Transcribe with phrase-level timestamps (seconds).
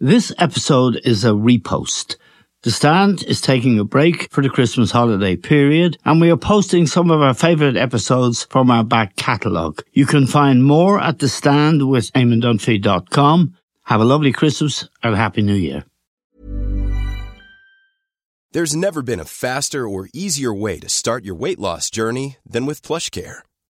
[0.00, 2.16] This episode is a repost.
[2.64, 6.86] The Stand is taking a break for the Christmas holiday period, and we are posting
[6.86, 9.82] some of our favourite episodes from our back catalogue.
[9.94, 13.56] You can find more at The Stand with eamondunphy.com.
[13.84, 15.86] Have a lovely Christmas and Happy New Year.
[18.52, 22.66] There's never been a faster or easier way to start your weight loss journey than
[22.66, 23.45] with PlushCare.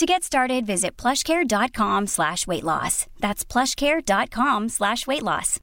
[0.00, 3.04] To get started, visit plushcare.com slash weight loss.
[3.18, 5.60] That's plushcare.com slash weight loss.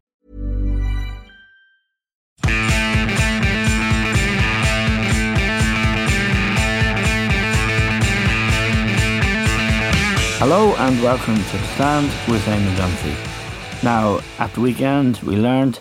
[10.38, 13.84] Hello and welcome to Stand with Eamon Dunphy.
[13.84, 15.80] Now, at the weekend, we learned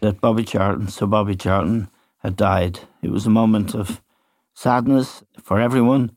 [0.00, 2.80] that Bobby Charlton, so Bobby Charlton, had died.
[3.00, 4.02] It was a moment of
[4.52, 6.15] sadness for everyone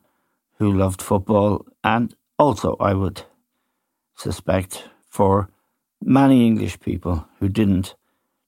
[0.59, 3.23] who loved football, and also, I would
[4.15, 5.49] suspect, for
[6.01, 7.95] many English people who didn't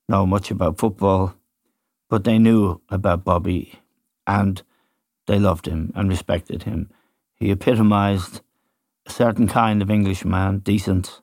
[0.07, 1.33] know much about football,
[2.09, 3.79] but they knew about Bobby
[4.27, 4.61] and
[5.27, 6.89] they loved him and respected him.
[7.35, 8.41] He epitomised
[9.05, 11.21] a certain kind of Englishman, decent,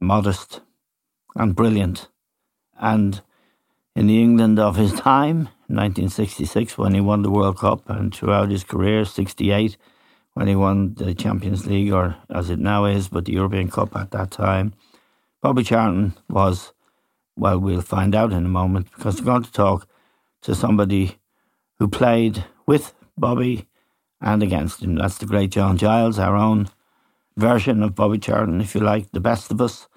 [0.00, 0.60] modest,
[1.34, 2.08] and brilliant.
[2.78, 3.20] And
[3.98, 8.48] in the England of his time, 1966 when he won the World Cup, and throughout
[8.48, 9.76] his career, 68
[10.34, 13.96] when he won the Champions League, or as it now is, but the European Cup
[13.96, 14.72] at that time.
[15.42, 16.72] Bobby Charlton was,
[17.34, 19.88] well, we'll find out in a moment because we're going to talk
[20.42, 21.18] to somebody
[21.80, 23.66] who played with Bobby
[24.20, 24.94] and against him.
[24.94, 26.68] That's the great John Giles, our own
[27.36, 29.88] version of Bobby Charlton, if you like, the best of us.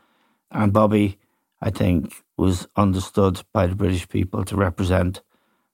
[0.50, 1.19] And Bobby,
[1.61, 5.22] I think, was understood by the British people to represent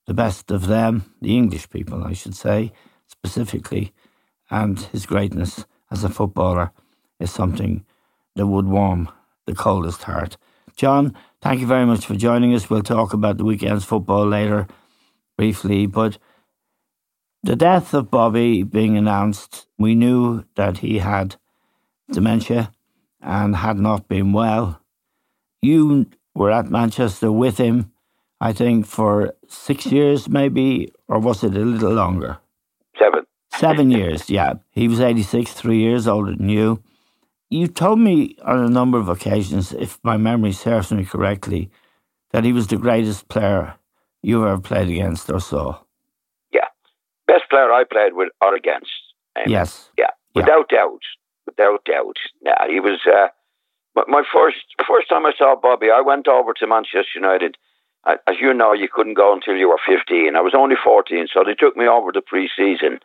[0.05, 2.71] the best of them, the English people, I should say,
[3.07, 3.93] specifically.
[4.49, 6.71] And his greatness as a footballer
[7.19, 7.85] is something
[8.35, 9.09] that would warm
[9.45, 10.37] the coldest heart.
[10.75, 12.69] John, thank you very much for joining us.
[12.69, 14.67] We'll talk about the weekend's football later
[15.37, 16.17] briefly, but
[17.43, 21.37] the death of Bobby being announced, we knew that he had
[22.11, 22.71] dementia
[23.21, 24.81] and had not been well.
[25.61, 27.91] You were at Manchester with him,
[28.39, 32.37] I think, for six years, maybe, or was it a little longer?
[32.99, 33.25] Seven.
[33.55, 34.53] Seven years, yeah.
[34.71, 36.81] He was 86, three years older than you.
[37.49, 41.71] You told me on a number of occasions, if my memory serves me correctly,
[42.31, 43.75] that he was the greatest player
[44.21, 45.79] you ever played against or saw.
[46.51, 46.67] Yeah.
[47.25, 48.91] Best player I played with or against.
[49.37, 49.89] Um, Yes.
[49.97, 50.11] Yeah.
[50.35, 50.99] Without doubt.
[51.45, 52.17] Without doubt.
[52.41, 52.99] Yeah, he was.
[53.07, 53.27] Uh,
[54.07, 57.57] my first first time I saw Bobby, I went over to Manchester United.
[58.05, 60.35] As you know, you couldn't go until you were 15.
[60.35, 62.99] I was only 14, so they took me over to pre-season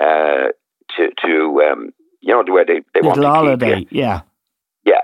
[0.00, 0.48] uh,
[0.96, 4.00] to to um, you know the way they they want Little to holiday, keep you.
[4.00, 4.20] yeah.
[4.84, 5.00] Yeah.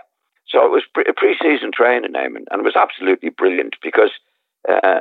[0.48, 4.10] So it was pre- a pre-season training, Eamon, and it was absolutely brilliant because
[4.68, 5.00] uh,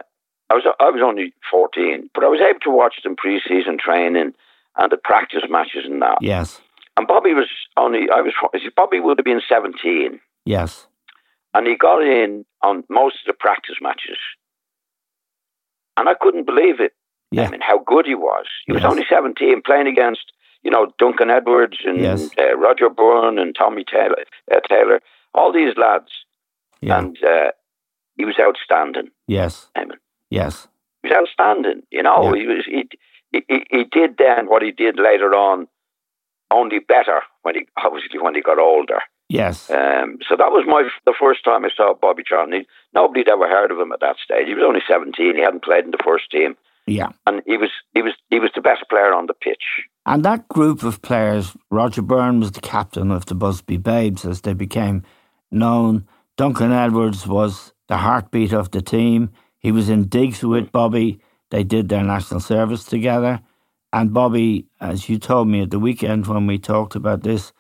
[0.50, 4.34] I was I was only 14, but I was able to watch them pre-season training
[4.78, 6.20] and the practice matches and that.
[6.22, 6.62] Yes,
[6.96, 8.34] And Bobby was only I was
[8.78, 10.88] Bobby would have been 17, yes,
[11.54, 14.18] and he got in on most of the practice matches,
[15.98, 16.94] and I couldn't believe it.
[17.32, 18.46] yeah, I mean, how good he was.
[18.66, 20.32] He was only 17, playing against,
[20.64, 22.30] you know, Duncan Edwards and Yes.
[22.40, 25.02] uh, Roger Byrne and Tommy Taylor, uh, Taylor
[25.34, 26.12] all these lads.
[26.82, 27.52] yeah, And uh,
[28.18, 29.98] he was outstanding, yes, Eamon.
[30.30, 30.68] yes,
[31.04, 31.84] He was outstanding.
[31.92, 32.42] You know, Yeah.
[32.42, 32.82] he was he
[33.32, 35.68] he- he did then what he did later on,
[36.50, 39.00] only better when he obviously when he got older.
[39.30, 39.70] Yes.
[39.70, 42.66] Um, so that was my the first time I saw Bobby Charlton.
[42.94, 44.48] Nobody'd ever heard of him at that stage.
[44.48, 45.36] He was only seventeen.
[45.36, 47.10] He hadn't played in the first team, Yeah.
[47.26, 49.64] and he was he was he was the best player on the pitch.
[50.06, 54.42] And that group of players, Roger Byrne was the captain of the Busby Babes as
[54.42, 55.04] they became
[55.52, 56.08] known.
[56.38, 59.32] Duncan Edwards was the heartbeat of the team.
[59.60, 61.20] He was in digs with Bobby.
[61.50, 63.42] They did their national service together.
[63.92, 67.52] And Bobby, as you told me at the weekend when we talked about this,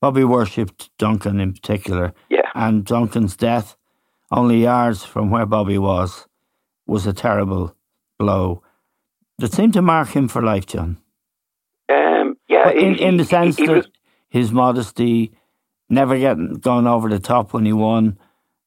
[0.00, 2.12] Bobby worshipped Duncan in particular.
[2.28, 2.50] Yeah.
[2.54, 3.76] And Duncan's death,
[4.30, 6.26] only yards from where Bobby was,
[6.86, 7.74] was a terrible
[8.18, 8.62] blow
[9.38, 10.98] that seemed to mark him for life, John.
[11.92, 13.88] Um, yeah, in, he- in the sense he that was-
[14.28, 15.32] his modesty,
[15.88, 18.18] never getting gone over the top when he won.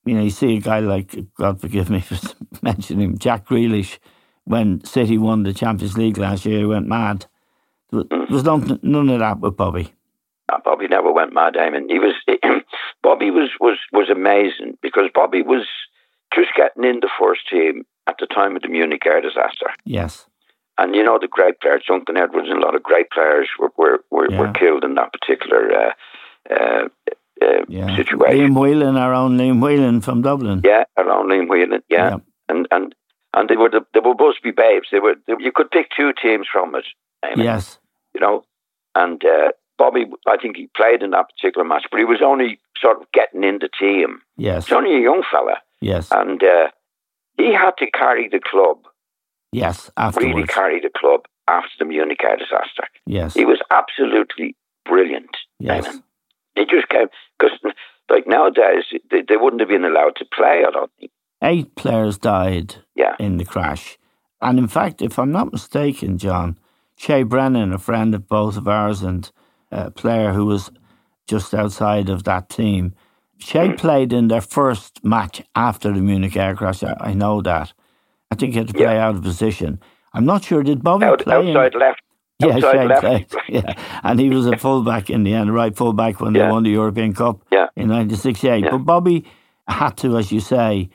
[0.06, 2.18] You know, you see a guy like, God forgive me for
[2.62, 4.00] mentioning him, Jack Grealish,
[4.46, 7.26] when City won the Champions League last year, he went mad.
[7.92, 9.94] There was, there was none, none of that with Bobby.
[10.64, 11.90] Bobby never went mad, Eamon.
[11.90, 12.16] He was
[13.04, 15.68] Bobby was, was was amazing because Bobby was
[16.34, 19.68] just getting in the first team at the time of the Munich air disaster.
[19.86, 20.26] Yes.
[20.78, 23.72] And you know the great players, Duncan Edwards, and a lot of great players were
[23.78, 24.40] were, were, Yeah.
[24.40, 25.92] were killed in that particular uh,
[26.54, 26.88] uh,
[27.42, 27.96] uh, Yeah.
[27.96, 28.54] situation.
[28.54, 30.62] Liam Whelan, our own Liam Whelan from Dublin.
[30.64, 31.82] Yeah, around Liam Whelan.
[31.90, 32.18] Yeah, Yeah.
[32.48, 32.96] and and
[33.36, 34.88] and they were the, they were Busby babes.
[34.92, 36.86] They were they, you could pick two teams from it.
[37.36, 37.78] Yes.
[38.16, 38.44] you know,
[38.96, 39.50] and uh,
[39.80, 43.12] Bobby, I think he played in that particular match, but he was only sort of
[43.14, 44.22] getting in the team.
[44.38, 44.68] Yes.
[44.68, 46.10] He's only a young fella, Yes.
[46.12, 46.68] and uh,
[47.38, 48.78] he had to carry the club,
[49.52, 49.90] Yes.
[50.18, 52.84] really carry the club after the Munich air disaster.
[53.08, 53.34] Yes.
[53.34, 54.56] He was absolutely
[54.86, 55.36] brilliant.
[55.60, 56.00] Yes.
[56.56, 57.08] He just came
[57.40, 57.58] because,
[58.10, 60.64] like nowadays, they, they wouldn't have been allowed to play.
[60.68, 61.12] I don't think.
[61.42, 63.16] Eight players died Yeah.
[63.20, 63.98] in the crash.
[64.42, 66.60] And in fact, if I'm not mistaken, John,
[66.98, 69.32] Shay Brennan, a friend of both of ours and
[69.72, 70.72] a player who was
[71.28, 72.94] just outside of that team,
[73.38, 73.76] Shay hmm.
[73.76, 76.84] played in their first match after the Munich air crash.
[76.84, 77.74] I, I know that.
[78.32, 79.80] I think he had to play out of position.
[80.14, 80.64] I'm not sure.
[80.64, 81.50] Did Bobby Out, play?
[81.50, 82.02] in- outside left.
[82.40, 83.02] Yeah, outside Shay left.
[83.02, 83.28] played.
[83.50, 83.74] Yeah,
[84.04, 87.14] and he was a fullback in the end, right fullback when they won the European
[87.14, 87.68] Cup Yeah.
[87.76, 88.64] in 1968.
[88.64, 88.72] Yeah.
[88.72, 89.26] But Bobby
[89.68, 90.90] had to, as you say,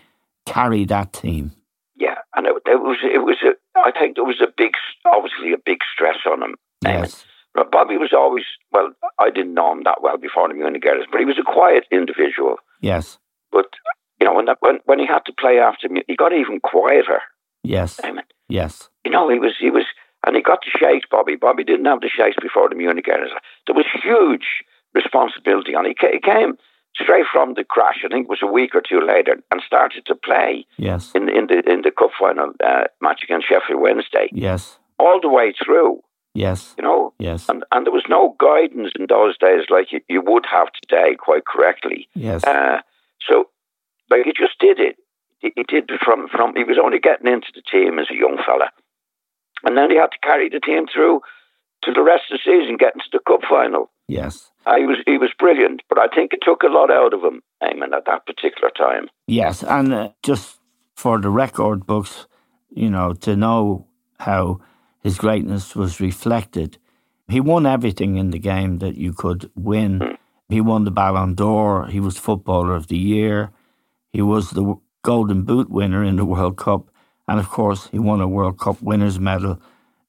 [0.47, 1.53] carry that team.
[1.97, 3.55] Yeah, and it, it was it was a.
[3.79, 4.73] I think there was a big,
[5.05, 6.55] obviously a big stress on him.
[6.83, 7.25] Yes.
[7.71, 8.91] Bobby was always well.
[9.21, 11.85] I didn't know him that well before the Munich Airs, but he was a quiet
[11.93, 12.57] individual.
[12.81, 13.19] Yes.
[13.53, 13.67] But
[14.21, 16.61] you know, when that, when when he had to play after me, he got even
[16.61, 17.21] quieter.
[17.63, 18.01] Yes.
[18.03, 18.23] Eamon.
[18.49, 18.89] Yes.
[19.05, 19.85] You know, he was he was,
[20.27, 21.07] and he got the shakes.
[21.11, 23.31] Bobby, Bobby didn't have the shakes before the Munich Airs.
[23.67, 24.47] There was huge
[24.95, 25.85] responsibility on.
[25.85, 26.55] He he came
[26.97, 28.03] straight from the crash.
[28.05, 31.13] I think it was a week or two later, and started to play Yes.
[31.15, 34.79] in in the in the cup final uh, match against Sheffield Wednesday Yes.
[34.99, 36.01] all the way through.
[36.35, 36.75] Yes.
[36.77, 37.49] You know, Yes.
[37.49, 41.15] and and there was no guidance in those days like you, you would have today,
[41.19, 42.09] quite correctly.
[42.15, 42.45] Yes.
[42.45, 42.81] Uh,
[43.27, 43.49] so,
[44.11, 44.97] like he just did it.
[45.39, 46.55] He, he did it from from.
[46.57, 48.71] He was only getting into the team as a young fella,
[49.65, 51.21] and then he had to carry the team through
[51.83, 53.91] to the rest of the season, getting to the cup final.
[54.09, 54.51] Yes.
[54.67, 57.23] Uh, he was he was brilliant, but I think it took a lot out of
[57.23, 59.09] him, Eamon, at that particular time.
[59.27, 59.63] Yes.
[59.63, 60.59] And uh, just
[60.97, 62.27] for the record books,
[62.71, 63.87] you know, to know
[64.19, 64.61] how
[65.05, 66.79] his greatness was reflected,
[67.29, 70.17] he won everything in the game that you could win.
[70.49, 71.87] He won the Ballon d'Or.
[71.87, 73.51] He was Footballer of the Year.
[74.13, 76.91] He was the Golden Boot winner in the World Cup.
[77.29, 79.61] And of course, he won a World Cup winners' medal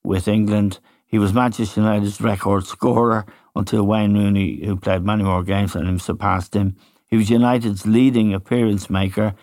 [0.03, 0.79] with England.
[1.05, 3.25] He was Manchester United's record scorer
[3.55, 6.75] until Wayne Rooney, who played many more games than him, surpassed him.
[7.07, 9.35] He was United's leading appearance maker,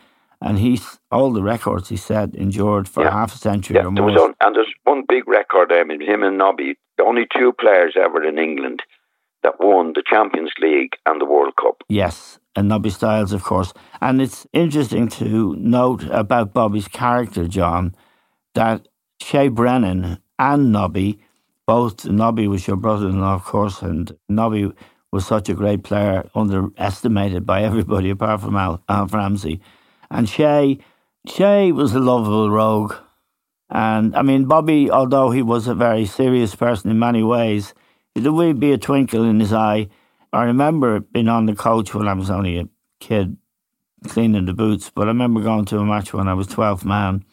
[0.44, 3.10] and he's all the records he set endured for Yeah.
[3.12, 4.12] half a century Yeah, or there more.
[4.12, 5.70] was on, and there's one big record.
[5.72, 8.82] Um, I mean, him and Nobby, the only two players ever in England
[9.42, 11.82] that won the Champions League and the World Cup.
[11.88, 13.72] Yes, and Nobby Stiles, of course.
[14.00, 17.94] And it's interesting to note about Bobby's character, John,
[18.54, 18.86] that
[19.20, 21.18] Shay Brennan and Nobby,
[21.66, 24.70] both Nobby was your brother-in-law, of course, and Nobby
[25.12, 29.60] was such a great player, underestimated by everybody apart from Al, Alf Ramsey.
[30.12, 30.78] And Shay,
[31.26, 32.94] Shay was a lovable rogue.
[33.70, 37.72] And I mean, Bobby, although he was a very serious person in many ways,
[38.14, 39.88] there would be a twinkle in his eye.
[40.30, 42.68] I remember being on the coach when I was only a
[43.00, 43.38] kid
[44.06, 47.24] cleaning the boots, but I remember going to a match when I was 12th man,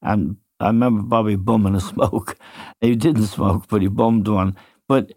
[0.00, 2.38] and I remember Bobby bumming a smoke.
[2.80, 4.56] He didn't smoke, but he bummed one.
[4.88, 5.12] But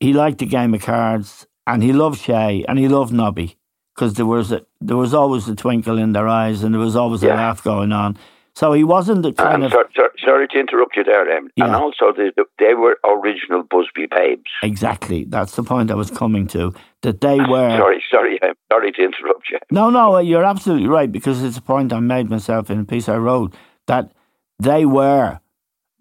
[0.00, 3.57] he liked the game of cards, and he loved Shay, and he loved Nobby,
[3.98, 6.94] because there was a, there was always a twinkle in their eyes, and there was
[6.94, 8.16] always a laugh going on.
[8.54, 11.44] So he wasn't the kind And of so, so, sorry to interrupt you there, Em.
[11.44, 11.76] And Yeah.
[11.78, 14.50] also, they, they were original Busby babes.
[14.62, 15.24] exactly.
[15.24, 16.72] That's the point I was coming to.
[17.02, 17.76] That they were.
[17.76, 18.54] Sorry, sorry, Em.
[18.72, 19.58] Sorry to interrupt you.
[19.72, 23.08] No, no, you're absolutely right because it's a point I made myself in a piece
[23.08, 23.52] I wrote
[23.88, 24.12] that
[24.60, 25.40] they were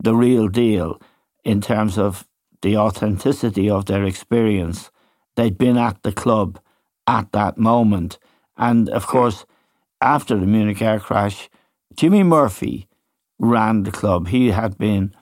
[0.03, 0.99] the real deal
[1.43, 2.27] in terms of
[2.61, 4.91] the authenticity of their experience.
[5.35, 6.59] They'd been at the club
[7.07, 8.19] at that moment.
[8.57, 9.45] And of course,
[10.01, 11.49] after the Munich air crash,
[11.95, 12.87] Jimmy Murphy
[13.39, 14.27] ran the club.
[14.27, 15.15] He had been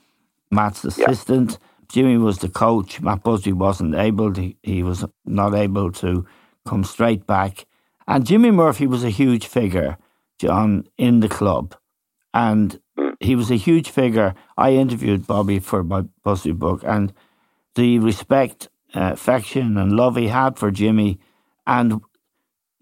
[0.52, 1.60] Matt's assistant.
[1.88, 3.02] Jimmy was the coach.
[3.02, 4.34] Matt Busby wasn't able.
[4.34, 6.26] To, he was not able to
[6.66, 7.66] come straight back.
[8.08, 9.98] And Jimmy Murphy was a huge figure,
[10.40, 11.76] John, in the club.
[12.34, 12.80] And
[13.20, 14.36] he was a huge figure.
[14.58, 17.14] I interviewed Bobby for my Busby book, and
[17.76, 21.20] the respect, uh, affection, and love he had for Jimmy,
[21.68, 22.02] and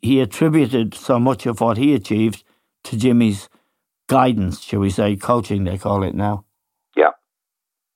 [0.02, 2.44] he attributed so much of what he achieved
[2.84, 3.50] to Jimmy's
[4.08, 6.46] guidance, shall we say, coaching, they call it now.
[6.96, 7.12] Yeah.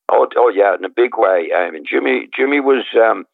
[0.10, 1.50] Oh, oh yeah, in a big way.
[1.56, 3.26] I mean, Jimmy, Jimmy was um,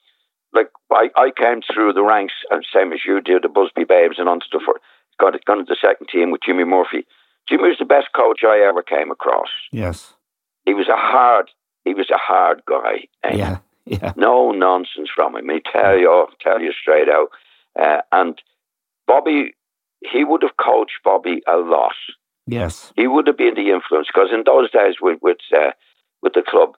[0.53, 4.15] like I, I came through the ranks, uh, same as you did, the Busby Babes,
[4.17, 4.59] and onto the
[5.19, 7.05] got got into the second team with Jimmy Murphy.
[7.47, 9.49] Jimmy was the best coach I ever came across.
[9.71, 10.13] Yes.
[10.65, 11.49] He was a hard,
[11.83, 13.07] he was a hard guy.
[13.35, 14.13] Yeah, yeah.
[14.15, 15.49] No nonsense from him.
[15.49, 17.27] He tell you, tell you straight out.
[17.79, 18.41] Uh, and
[19.07, 19.53] Bobby,
[20.01, 21.93] he would have coached Bobby a lot.
[22.45, 22.91] Yes.
[22.95, 25.71] He would have been the influence because in those days with with uh,
[26.21, 26.71] with the club,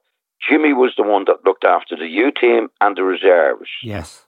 [0.48, 3.70] Jimmy was the one that looked after the U team and the reserves.
[3.84, 4.26] Yes.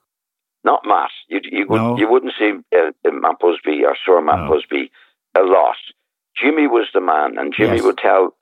[0.63, 1.11] Not Matt.
[1.29, 1.97] You you, would, No.
[1.97, 4.53] you wouldn't see uh, Matt Busby or Sir Matt No.
[4.55, 4.91] Busby
[5.35, 5.77] a lot.
[6.35, 7.83] Jimmy was the man, and Jimmy Yes.
[7.85, 8.35] would tell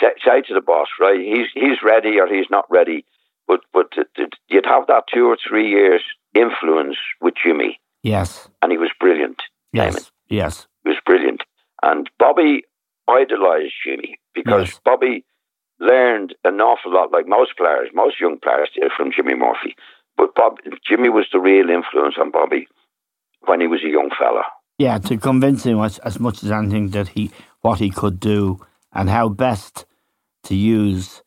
[0.00, 1.18] say, say to the boss, right?
[1.20, 3.04] He's he's ready or he's not ready.
[3.48, 6.02] But but th- you'd have that two or three years
[6.34, 8.48] influence with Jimmy, Yes.
[8.62, 9.42] and he was brilliant.
[9.72, 9.94] Yes.
[9.96, 10.10] Eamon.
[10.28, 10.66] Yes.
[10.84, 11.42] He was brilliant.
[11.82, 12.64] And Bobby
[13.08, 14.80] idolized Jimmy because Yes.
[14.84, 15.24] Bobby
[15.80, 19.74] learned an awful lot, like most players, most young players did from Jimmy Murphy.
[20.16, 22.68] But Bob, Jimmy was the real influence on Bobby
[23.46, 24.42] when he was a young fella.
[24.78, 27.30] Yeah, to convince him as, as much as anything that he
[27.62, 28.60] what he could do
[28.92, 29.84] and how best
[30.44, 31.22] to use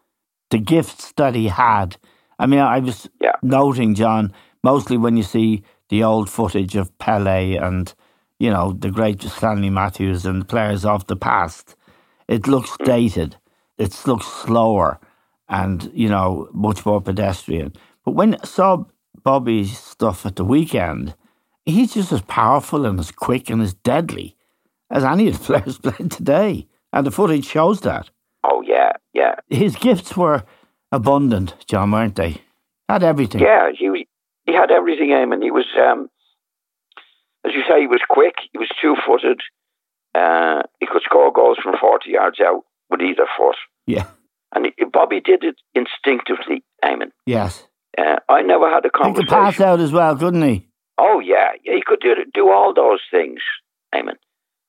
[0.50, 1.98] the gifts that he had.
[2.40, 3.34] I mean, I was Yeah.
[3.44, 7.94] noting, John, mostly when you see the old footage of Pele and
[8.40, 11.76] you know the great Stanley Matthews and players of the past,
[12.28, 12.86] it looks hmm.
[12.86, 13.38] dated.
[13.78, 15.00] It looks slower
[15.50, 17.74] and you know much more pedestrian.
[18.06, 18.86] But when I saw
[19.24, 21.16] Bobby's stuff at the weekend,
[21.66, 24.36] he's just as powerful and as quick and as deadly
[24.90, 26.68] as any of the players playing today.
[26.92, 28.10] And the footage shows that.
[28.44, 30.44] Oh yeah, yeah, His gifts were
[30.92, 32.42] abundant, John, weren't they?
[32.90, 33.42] Had everything.
[33.42, 33.72] yeah.
[33.78, 34.03] He was,
[34.46, 35.42] he had everything, Eamon.
[35.44, 36.10] He was, um,
[37.46, 38.36] as you say, he was quick.
[38.52, 39.42] He was two footed.
[40.16, 43.56] Uh, he could score goals from forty yards out with either foot.
[43.88, 44.06] Yeah.
[44.56, 47.12] And he, Bobby did it instinctively, Eamon.
[47.26, 47.66] Yes.
[47.98, 49.16] Uh, I never had a conversation.
[49.16, 50.68] He could pass out as well, couldn't he?
[50.98, 53.40] Oh yeah, yeah, he could do do all those things,
[53.96, 54.18] Eamon,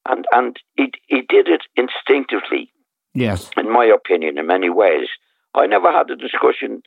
[0.08, 2.70] and and he he did it instinctively,
[3.12, 3.50] Yes.
[3.58, 5.08] in my opinion, in many ways.
[5.54, 6.82] I never had a discussion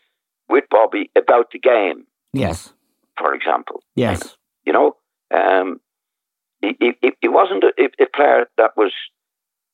[0.49, 2.73] with Bobby about the game, Yes.
[3.17, 3.81] For example.
[3.95, 4.37] Yes.
[4.65, 4.95] You know,
[5.33, 5.79] um,
[6.61, 8.93] he, he, he wasn't a, a player that was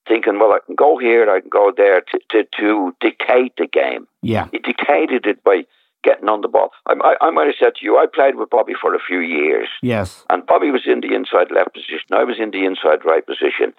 [0.08, 3.68] thinking, well, I can go here, I can go there to, to, to dictate the
[3.68, 4.08] game.
[4.22, 4.48] Yeah.
[4.52, 5.64] He dictated it by
[6.04, 6.72] getting on the ball.
[6.88, 9.20] I, I, I might have said to you, I played with Bobby for a few
[9.20, 9.70] years.
[9.82, 10.26] Yes.
[10.30, 12.12] And Bobby was in the inside left position.
[12.12, 13.74] I was in the inside right position.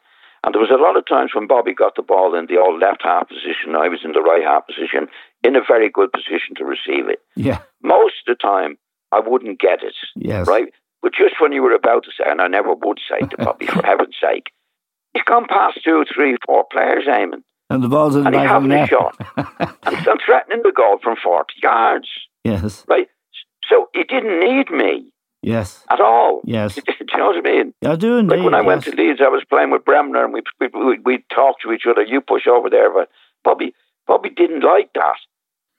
[0.44, 2.80] And there was a lot of times when Bobby got the ball in the old
[2.80, 5.08] left half position, I was in the right half position,
[5.42, 7.20] in a very good position to receive it.
[7.34, 7.60] Yeah.
[7.82, 8.76] Most of the time,
[9.14, 10.46] I wouldn't get it, Yes.
[10.48, 10.66] right?
[11.02, 13.66] But just when you were about to say, and I never would say to Bobby,
[13.66, 14.46] for heaven's sake,
[15.12, 18.62] he's gone past two, three, four players aiming, And the ball's in the back of
[18.62, 18.88] the net.
[18.88, 22.08] shot, and, threatening the goal from 40 yards,
[22.42, 22.84] yes.
[22.88, 23.08] right?
[23.68, 25.10] So he didn't need me
[25.42, 25.84] Yes.
[25.90, 26.40] at all.
[26.44, 26.74] Yes.
[26.76, 27.74] Do you know what I mean?
[27.84, 28.36] I do indeed.
[28.36, 30.98] Like when I went to Leeds, I was playing with Bremner, and we we we
[31.04, 32.02] we talked to each other.
[32.02, 33.08] You push over there, but
[33.44, 33.74] Bobby
[34.06, 35.16] Bobby didn't like that.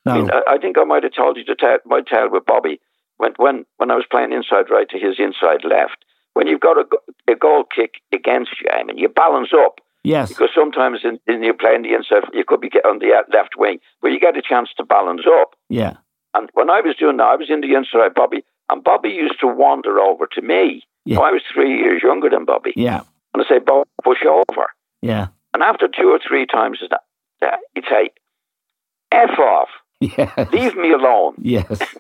[0.06, 2.46] I mean, I, I think I might have told you to tell my tale with
[2.46, 2.80] Bobby
[3.18, 6.04] when when when I was playing inside right to his inside left.
[6.34, 6.86] When you've got a,
[7.32, 10.28] a goal kick against you, I mean, you balance up yes.
[10.28, 13.24] because sometimes in, in you're playing the inside, you could be get on the uh,
[13.32, 15.56] left wing, but you get a chance to balance up.
[15.70, 15.96] Yeah.
[16.34, 19.40] And when I was doing that, I was in the inside, Bobby, and Bobby used
[19.40, 20.84] to wander over to me.
[21.06, 21.18] Yeah.
[21.18, 22.74] Now, I was three years younger than Bobby.
[22.76, 23.04] Yeah.
[23.34, 24.68] And I say, Bob, push over.
[25.02, 25.28] Yeah.
[25.54, 26.80] And after two or three times,
[27.42, 28.10] he'd say,
[29.12, 29.70] F off,
[30.18, 30.52] Yes.
[30.54, 31.36] leave me alone.
[31.42, 31.80] Yes.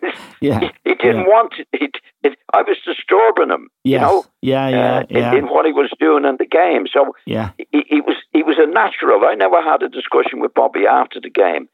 [0.41, 0.59] Yeah.
[0.59, 1.27] He, he didn't Yeah.
[1.27, 1.67] want it.
[1.71, 1.89] He,
[2.23, 2.37] it.
[2.53, 4.01] I was disturbing him, Yes.
[4.01, 4.67] you know, yeah.
[4.67, 4.95] Yeah.
[4.97, 5.33] uh, in, yeah.
[5.35, 6.85] in what he was doing in the game.
[6.91, 7.51] So yeah.
[7.71, 9.21] he, he was he was a natural.
[9.25, 11.69] I never had a discussion with Bobby after the game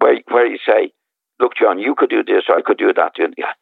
[0.00, 0.92] where where he say,
[1.38, 3.52] "Look, John, you could do this, I could do that." Yeah.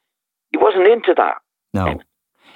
[0.51, 1.37] He wasn't into that.
[1.75, 2.01] No.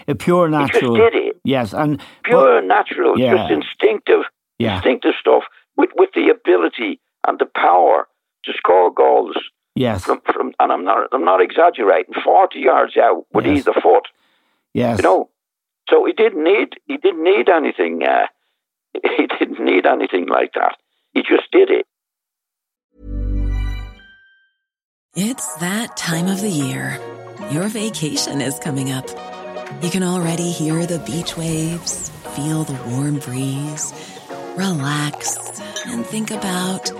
[0.08, 0.94] A pure natural.
[0.94, 1.36] He just did it.
[1.44, 1.74] Yes.
[1.74, 3.36] And Pure natural, Yeah.
[3.36, 4.22] just instinctive,
[4.58, 4.76] yeah.
[4.76, 5.44] instinctive stuff
[5.76, 8.08] with with the ability and the power
[8.44, 9.36] to score goals
[9.74, 10.04] Yes.
[10.04, 10.52] from from.
[10.60, 12.14] And I'm not I'm not exaggerating.
[12.24, 13.58] Forty yards out with Yes.
[13.58, 14.06] either foot.
[14.74, 14.98] Yes.
[14.98, 15.28] You know.
[15.90, 18.02] So he didn't need he didn't need anything.
[18.02, 18.26] Uh,
[19.16, 20.76] he didn't need anything like that.
[21.14, 21.86] He just did it.
[25.14, 26.98] It's that time of the year.
[27.50, 29.06] Your vacation is coming up.
[29.82, 33.92] You can already hear the beach waves, feel the warm breeze,
[34.56, 36.90] relax, and think about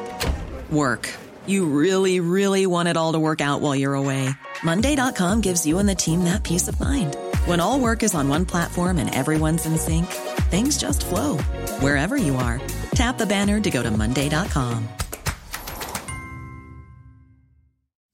[0.70, 1.08] work.
[1.46, 4.28] You really, really want it all to work out while you're away.
[4.62, 7.16] Monday.com gives you and the team that peace of mind.
[7.46, 10.06] When all work is on one platform and everyone's in sync,
[10.50, 11.38] things just flow
[11.80, 12.60] wherever you are.
[12.94, 14.88] Tap the banner to go to Monday.com.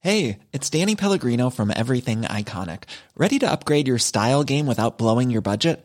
[0.00, 2.85] Hey, it's Danny Pellegrino from Everything Iconic.
[3.16, 5.85] Ready to upgrade your style game without blowing your budget?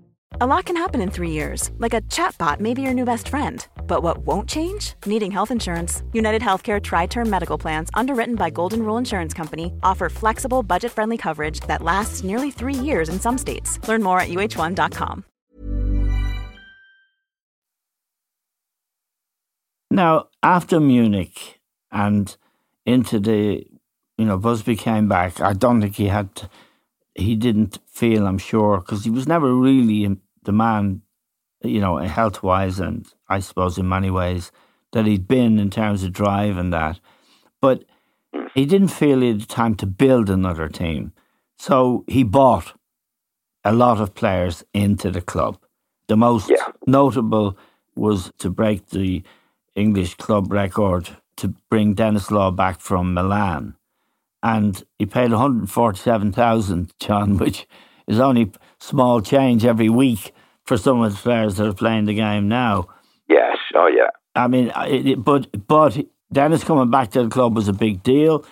[0.41, 1.69] A lot can happen in three years.
[1.77, 3.63] Like a chatbot may be your new best friend.
[3.85, 4.95] But what won't change?
[5.05, 6.01] Needing health insurance.
[6.13, 10.91] United Healthcare Tri Term Medical Plans, underwritten by Golden Rule Insurance Company, offer flexible, budget
[10.91, 13.77] friendly coverage that lasts nearly three years in some states.
[13.87, 15.25] Learn more at uh1.com.
[19.91, 21.59] Now, after Munich
[21.91, 22.35] and
[22.87, 23.63] into the,
[24.17, 26.49] you know, Busby came back, I don't think he had,
[27.13, 31.01] he didn't feel, I'm sure, because he was never really the man,
[31.63, 34.51] you know, health wise, and I suppose in many ways
[34.91, 36.99] that he'd been in terms of drive and that.
[37.61, 37.85] But
[38.35, 38.47] mm.
[38.53, 41.13] he didn't feel he had time to build another team.
[41.57, 42.73] So he bought
[43.63, 45.57] a lot of players into the club.
[46.07, 46.71] The most Yeah.
[46.87, 47.57] notable
[47.95, 49.23] was to break the
[49.75, 53.75] English club record to bring Denis Law back from Milan.
[54.43, 57.67] And he paid 147,000, John, which
[58.07, 60.33] is only small change every week
[60.71, 62.87] for some of the players that are playing the game now.
[63.27, 63.57] Yes.
[63.75, 64.07] Oh, yeah.
[64.35, 65.97] I mean, it, but but
[66.31, 68.45] Dennis coming back to the club was a big deal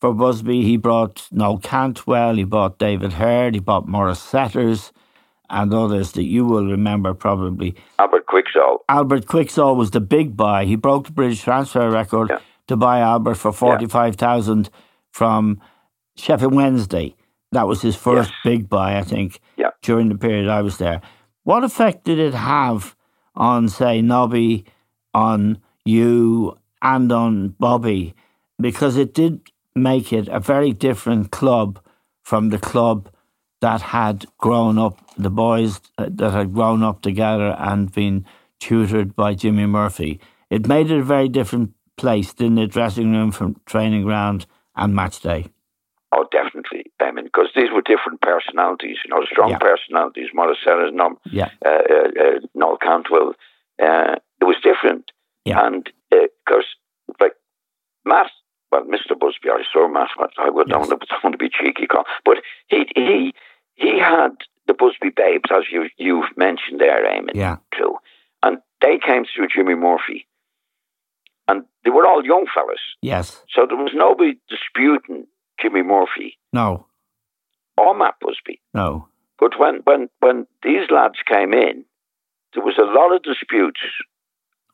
[0.00, 0.62] for Busby.
[0.62, 4.90] He brought Noel Cantwell, he bought David Herd, he bought Maurice Setters,
[5.50, 7.74] and others that you will remember probably.
[7.98, 8.78] Albert Quixall.
[8.88, 10.64] Albert Quixall was the big buy.
[10.64, 12.38] He broke the British transfer record Yeah.
[12.68, 14.70] to buy Albert for forty five thousand
[15.12, 15.60] from
[16.16, 17.14] Sheffield Wednesday.
[17.52, 18.38] That was his first Yes.
[18.42, 19.72] big buy, I think, Yeah.
[19.82, 21.02] during the period I was there.
[21.46, 22.96] What effect did it have
[23.36, 24.64] on, say, Nobby,
[25.14, 28.16] on you, and on Bobby?
[28.60, 31.78] Because it did make it a very different club
[32.24, 33.10] from the club
[33.60, 38.26] that had grown up, the boys uh, that had grown up together and been
[38.58, 40.18] tutored by Jimmy Murphy.
[40.50, 42.72] It made it a very different place, didn't it?
[42.72, 45.46] Dressing room from training ground and match day.
[46.10, 46.45] Oh, definitely.
[47.16, 49.58] Mean, because these were different personalities, you know, strong Yeah.
[49.58, 50.28] personalities.
[50.34, 51.48] Maurice Setters, Nom, Yeah.
[51.64, 53.34] uh, uh, uh, Noel Cantwell.
[53.82, 55.10] Uh, it was different.
[55.46, 55.64] Yeah.
[55.64, 56.66] And because,
[57.20, 57.34] like,
[58.04, 58.30] Matt,
[58.70, 59.18] well, Mr.
[59.18, 60.72] Busby, I saw Matt, but I would Yes.
[60.78, 61.86] don't, want to, don't want to be cheeky,
[62.24, 63.32] but he he
[63.76, 64.32] he had
[64.66, 67.56] the Busby babes, as you you've mentioned there, Eamon, Yeah.
[67.76, 67.96] too.
[68.42, 70.26] And they came through Jimmy Murphy.
[71.48, 72.80] And they were all young fellas.
[73.02, 73.44] Yes.
[73.48, 75.26] So there was nobody disputing
[75.60, 76.86] Jimmy Murphy No.
[77.76, 78.60] Or Matt Busby.
[78.74, 79.08] No.
[79.38, 81.84] But when, when, when these lads came in,
[82.54, 83.80] there was a lot of disputes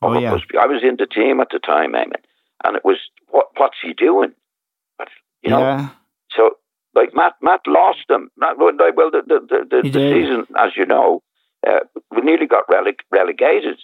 [0.03, 0.31] Oh, yeah.
[0.31, 0.57] Busby.
[0.57, 2.23] I was in the team at the time, Eamon,
[2.63, 2.97] and it was,
[3.29, 4.33] what, what's he doing?
[4.97, 5.07] But,
[5.41, 5.89] you know, yeah.
[6.35, 6.57] so
[6.93, 8.29] like Matt, Matt lost them.
[8.37, 11.23] Not, well, the, the, the, the, the season, as you know,
[11.65, 11.79] uh,
[12.11, 13.79] we nearly got releg- relegated,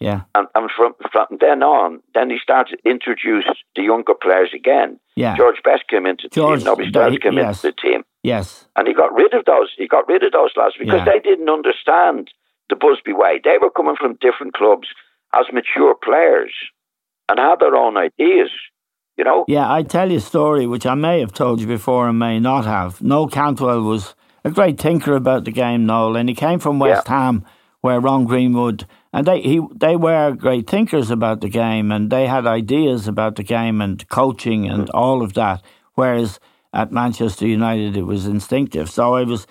[0.00, 0.22] Yeah.
[0.34, 3.44] And, and from, from then on, then he started to introduce
[3.76, 4.98] the younger players again.
[5.16, 5.36] Yeah.
[5.36, 6.66] George Best came into the George, team.
[6.66, 7.64] Nobby Stiles came yes.
[7.64, 8.02] into the team.
[8.22, 8.66] Yes.
[8.76, 9.72] And he got rid of those.
[9.76, 11.12] He got rid of those lads because Yeah.
[11.12, 12.30] they didn't understand
[12.68, 13.40] the Busby way.
[13.42, 14.88] They were coming from different clubs
[15.34, 16.52] as mature players
[17.28, 18.50] and had their own ideas.
[19.16, 22.08] You know, Yeah, I tell you a story which I may have told you before
[22.08, 23.02] and may not have.
[23.02, 24.14] Noel Cantwell was
[24.44, 27.44] a great thinker about the game, Noel, and he came from West Ham,
[27.80, 32.26] where Ron Greenwood and they he they were great thinkers about the game, and they
[32.26, 34.94] had ideas about the game and coaching and mm.
[34.94, 35.62] all of that.
[35.94, 36.40] Whereas
[36.72, 38.90] at Manchester United, it was instinctive.
[38.90, 39.46] So I was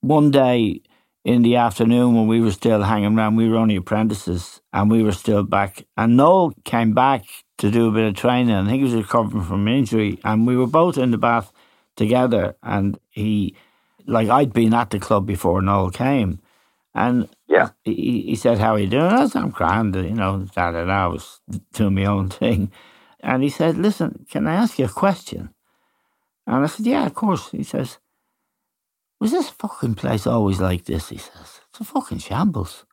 [0.00, 0.82] one day
[1.24, 5.02] in the afternoon when we were still hanging around, we were only apprentices and we
[5.02, 5.84] were still back.
[5.96, 7.24] And Noel came back
[7.58, 8.54] to do a bit of training.
[8.54, 10.18] I think he was recovering from injury.
[10.24, 11.52] And we were both in the bath
[11.96, 12.56] together.
[12.62, 13.54] And he,
[14.06, 16.40] like, I'd been at the club before Noel came.
[16.94, 17.70] And Yeah.
[17.84, 19.04] he, he said, How are you doing?
[19.04, 21.04] I said, I'm grand, you know, da da da.
[21.04, 21.40] I was
[21.72, 22.70] doing my own thing.
[23.20, 25.50] And he said, Listen, can I ask you a question?
[26.46, 27.50] And I said, Yeah, of course.
[27.50, 27.98] He says,
[29.20, 31.08] Was this fucking place always like this?
[31.08, 32.84] He says, It's a fucking shambles.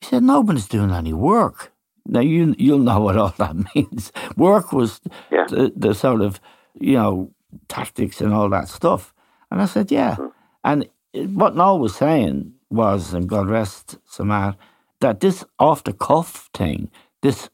[0.00, 1.72] He said, Nobody's doing any work.
[2.06, 4.12] Now, you, you'll know what all that means.
[4.36, 5.00] Work was
[5.30, 5.46] Yeah.
[5.48, 6.40] the, the sort of,
[6.78, 7.32] you know,
[7.68, 9.12] tactics and all that stuff.
[9.50, 10.16] And I said, Yeah.
[10.16, 10.32] Mm.
[10.64, 10.88] And
[11.36, 14.56] what Noel was saying was, and God rest Samad,
[15.00, 16.90] that this off the cuff thing,
[17.22, 17.50] this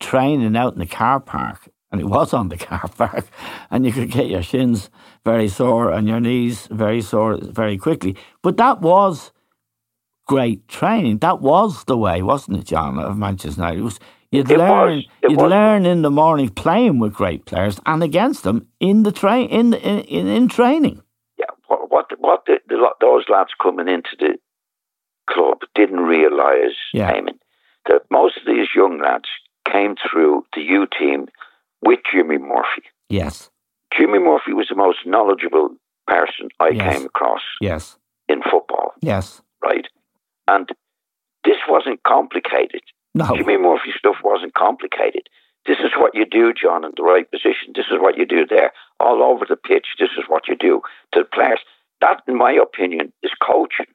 [0.00, 3.26] training out in the car park, and it was on the car park,
[3.70, 4.90] and you could get your shins
[5.24, 8.16] very sore and your knees very sore very quickly.
[8.42, 9.32] But that was
[10.26, 11.18] great training.
[11.18, 13.80] That was the way, wasn't it, John, of Manchester United?
[13.80, 15.04] It was you'd It learn was.
[15.22, 15.50] You'd was.
[15.50, 19.74] learn in the morning playing with great players and against them in the train in,
[19.74, 21.02] in in in training.
[21.38, 24.38] Yeah, what what, what the, the, those lads coming into the
[25.30, 27.12] club didn't realise, Yeah.
[27.12, 27.38] Eamon,
[27.88, 29.28] that most of these young lads
[29.70, 31.26] came through the U team
[31.82, 32.82] with Jimmy Murphy.
[33.08, 33.50] Yes.
[33.96, 36.96] Jimmy Murphy was the most knowledgeable person I Yes.
[36.96, 37.98] came across Yes.
[38.28, 39.42] in football, Yes.
[39.62, 39.86] right?
[40.48, 40.68] And
[41.44, 42.82] this wasn't complicated.
[43.14, 43.26] No.
[43.36, 45.28] Jimmy Murphy stuff wasn't complicated.
[45.66, 47.72] This is what you do, John, in the right position.
[47.74, 48.72] This is what you do there.
[48.98, 51.60] All over the pitch, this is what you do to the players.
[52.00, 53.86] That, in my opinion, is coaching.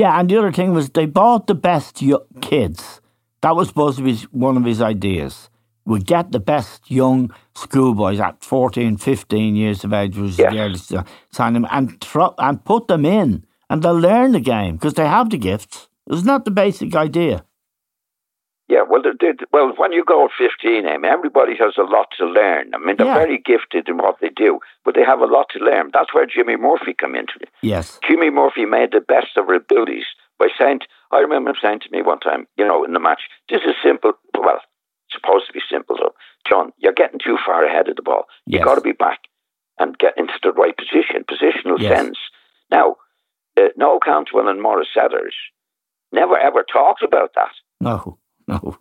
[0.00, 3.00] Yeah, and the other thing was they bought the best yo- kids.
[3.42, 4.14] That was supposed to be
[4.46, 5.50] one of his ideas.
[5.84, 7.20] We get the best young
[7.54, 10.52] schoolboys at 14, 15 years of age, was Yes.
[10.52, 14.40] the earliest to sign them, and, tro- and put them in, and they'll learn the
[14.54, 15.88] game because they have the gifts.
[16.10, 17.44] It's not the basic idea.
[18.68, 19.40] Yeah, well, they did.
[19.52, 22.74] Well, when you go at 15, I mean, everybody has a lot to learn.
[22.74, 23.14] I mean, they're Yeah.
[23.14, 25.90] very gifted in what they do, but they have a lot to learn.
[25.94, 27.48] That's where Jimmy Murphy come into it.
[27.62, 27.98] Yes.
[28.06, 30.04] Jimmy Murphy made the best of her abilities
[30.38, 33.22] by saying, I remember him saying to me one time, you know, in the match,
[33.48, 34.12] this is simple.
[34.38, 34.60] Well,
[35.10, 36.14] supposed to be simple, though.
[36.46, 38.24] John, you're getting too far ahead of the ball.
[38.44, 39.20] You've got to be back
[39.78, 41.96] and get into the right position, positional Yes.
[41.98, 42.18] sense.
[42.70, 42.96] Now,
[43.56, 45.34] uh, Noel Cantwell and Maurice Setters
[46.12, 47.52] never ever talked about that.
[47.80, 48.18] No.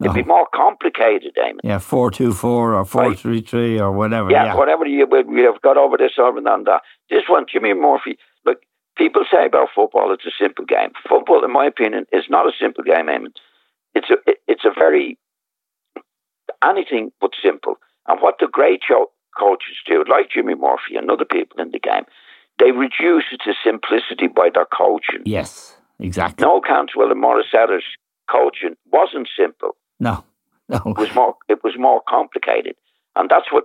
[0.00, 0.10] No.
[0.10, 1.60] It'd be more complicated, Eamon.
[1.62, 4.32] Yeah, 424 or 433 or whatever.
[4.32, 4.56] Yeah, Yeah.
[4.56, 6.82] whatever you we we have got over this over and that.
[7.08, 8.18] This one, Jimmy Murphy.
[8.44, 8.58] Look,
[8.96, 10.90] people say about football, it's a simple game.
[11.08, 13.06] Football, in my opinion, is not a simple game.
[13.06, 13.32] Eamon.
[13.94, 15.18] It's a it- it's a very
[16.64, 17.76] anything but simple.
[18.08, 18.82] And what the great
[19.38, 22.04] coaches do, like Jimmy Murphy and other people in the game,
[22.58, 25.22] they reduce it to simplicity by their coaching.
[25.24, 26.44] Yes, exactly.
[26.44, 27.84] No Cantwell and Maurice Setters
[28.30, 29.76] coaching wasn't simple.
[30.00, 30.24] No.
[30.68, 30.78] No.
[30.86, 32.76] It was more it was more complicated,
[33.16, 33.64] and that's what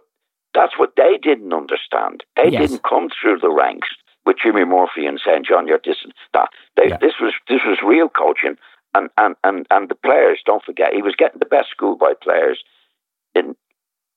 [0.54, 2.24] that's what they didn't understand.
[2.36, 2.70] They Yes.
[2.70, 3.90] didn't come through the ranks
[4.26, 6.98] with Jimmy Murphy and saying, "John, you're this and that." They, Yeah.
[6.98, 8.58] This was this was real coaching,
[8.96, 12.64] and, and and and the players don't forget he was getting the best schoolboy players
[13.36, 13.56] in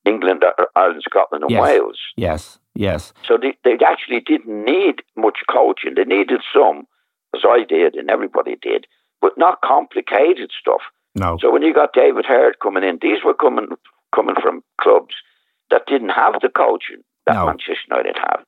[0.06, 1.62] England, uh, Ireland, Scotland, and Yes.
[1.62, 1.98] Wales.
[2.16, 2.58] Yes.
[2.74, 3.12] Yes.
[3.26, 5.94] So they, they actually didn't need much coaching.
[5.96, 6.86] They needed some,
[7.34, 8.86] as I did and everybody did,
[9.20, 10.82] but not complicated stuff.
[11.14, 11.38] No.
[11.40, 13.68] So when you got David Herd coming in, these were coming
[14.14, 15.14] coming from clubs
[15.70, 17.46] that didn't have the coaching that No.
[17.46, 18.44] Manchester United have.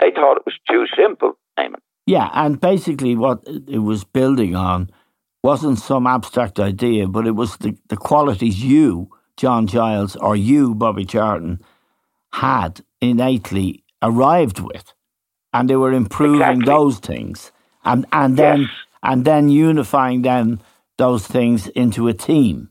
[0.00, 1.76] They thought it was too simple, Eamon.
[2.06, 4.90] Yeah, and basically what it was building on
[5.42, 10.74] wasn't some abstract idea, but it was the, the qualities you, John Giles, or you,
[10.74, 11.60] Bobby Charlton,
[12.32, 14.92] had innately arrived with.
[15.52, 16.64] And they were improving Exactly.
[16.66, 17.52] those things.
[17.84, 18.70] And and then Yes.
[19.02, 20.60] And then unifying them
[20.98, 22.68] those things into a team.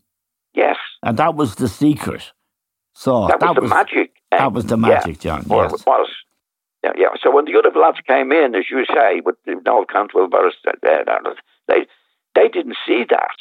[0.54, 2.32] Yes, And that was the secret.
[2.94, 4.12] So that was the magic.
[4.32, 4.54] That Eamon.
[4.54, 4.88] was the Yeah.
[4.88, 5.46] magic, John.
[5.50, 5.86] Or Yes.
[5.86, 6.10] was.
[6.84, 7.08] Yeah, yeah.
[7.22, 10.72] So when the other lads came in, as you say, with Noel Cantwell, Burris, uh,
[10.88, 11.34] uh,
[11.68, 11.86] they
[12.36, 13.36] they didn't see that.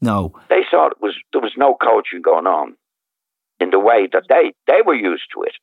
[0.00, 0.32] No.
[0.48, 2.76] They thought it was there was no coaching going on
[3.60, 5.54] in the way that they they were used to it.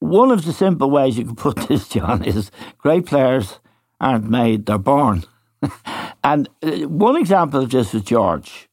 [0.00, 3.60] One of the simple ways you can put this, John, is great players
[4.00, 5.24] aren't made, they're born.
[6.24, 8.68] and uh, one example of this was George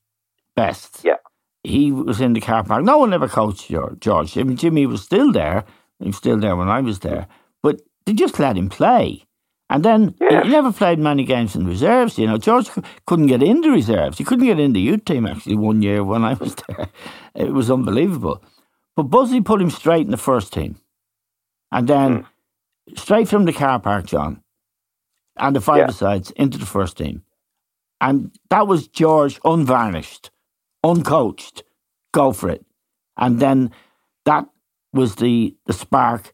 [0.55, 1.01] Best.
[1.03, 1.15] Yeah.
[1.63, 2.83] He was in the car park.
[2.83, 4.37] No one ever coached George.
[4.37, 5.63] I mean, Jimmy was still there.
[5.99, 7.27] He was still there when I was there.
[7.61, 9.25] But they just let him play.
[9.69, 10.43] And then Yes.
[10.45, 12.17] he never played many games in reserves.
[12.17, 12.69] You know, George
[13.05, 14.17] couldn't get into reserves.
[14.17, 16.87] He couldn't get in the youth team actually one year when I was there.
[17.35, 18.43] It was unbelievable.
[18.95, 20.75] But Busby put him straight in the first team.
[21.71, 22.25] And then
[22.97, 24.41] straight from the car park, John,
[25.37, 25.87] and the five Yeah.
[25.91, 27.23] sides into the first team.
[28.01, 30.31] And that was George unvarnished,
[30.83, 31.63] uncoached.
[32.13, 32.65] Go for it.
[33.17, 33.71] And then
[34.25, 34.45] that
[34.91, 36.33] was the, the spark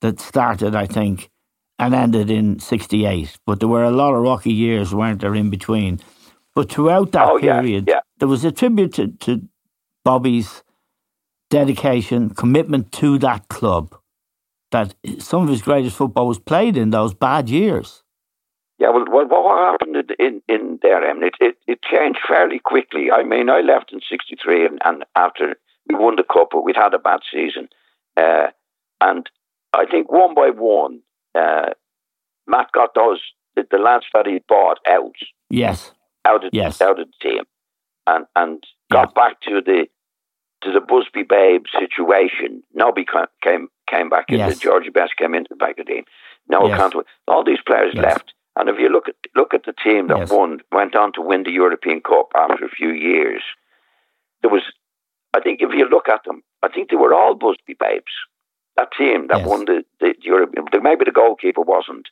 [0.00, 1.30] that started, I think,
[1.78, 3.36] and ended in 68.
[3.46, 6.00] But there were a lot of rocky years, weren't there, in between?
[6.54, 8.00] But throughout that Oh, yeah, period, yeah.
[8.18, 9.42] there was a tribute to, to
[10.04, 10.62] Bobby's
[11.50, 13.94] dedication, commitment to that club.
[14.70, 18.03] That some of his greatest football was played in those bad years.
[18.84, 23.10] Yeah, well, well what happened in in, there, Em, it, it it changed fairly quickly.
[23.10, 25.56] I mean, I left in '63, and, and after
[25.88, 27.68] we won the cup, but we'd had a bad season,
[28.18, 28.48] uh,
[29.00, 29.28] and
[29.72, 31.00] I think one by one,
[31.34, 31.70] uh,
[32.46, 33.20] Matt got those
[33.56, 35.14] the, the lads that he bought out
[35.48, 35.92] Yes,
[36.26, 36.82] out of Yes.
[36.82, 37.44] out of the team,
[38.06, 39.86] and and got back to the
[40.62, 42.62] to the Busby Babe situation.
[42.74, 44.38] Nobby ca- came came back in.
[44.40, 44.58] Yes.
[44.58, 46.04] Georgie Best came into the back of the team.
[46.50, 46.74] No Yes.
[46.74, 47.06] account.
[47.28, 48.04] All these players Yes.
[48.04, 50.30] left, and if you look at look at the team that Yes.
[50.30, 53.42] won, went on to win the European Cup after a few years.
[54.42, 54.62] There was,
[55.34, 58.12] I think, if you look at them, I think they were all Busby Babes.
[58.76, 59.48] That team that Yes.
[59.48, 62.08] won the, the European, maybe the goalkeeper wasn't,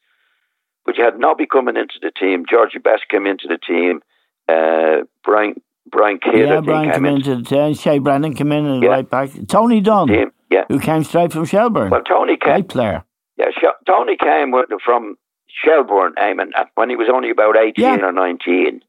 [0.86, 2.44] but you had Nobby coming into the team.
[2.48, 4.00] Georgie Best came into the team.
[4.48, 6.60] Uh, Brian Brian Kidd, yeah.
[6.60, 7.74] Brian came came into the team.
[7.74, 8.90] Shay Brennan came in and Yeah.
[8.90, 9.30] right back.
[9.48, 10.32] Tony Dunne, team.
[10.50, 10.64] Yeah.
[10.68, 11.90] who came straight from Shelbourne.
[11.90, 12.52] Well, Tony came.
[12.54, 13.04] Great player.
[13.36, 13.46] Yeah,
[13.86, 15.16] Tony came from
[15.64, 18.06] Shelbourne, Eamon, when he was only about eighteen Yeah.
[18.06, 18.82] or nineteen,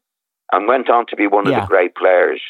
[0.52, 1.60] and went on to be one of Yeah.
[1.60, 2.40] the great players.